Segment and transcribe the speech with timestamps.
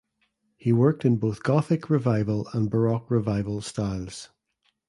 [0.57, 4.29] He worked in both Gothic Revival and Baroque Revival styles.